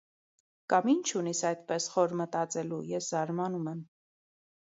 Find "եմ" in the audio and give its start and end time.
3.75-3.85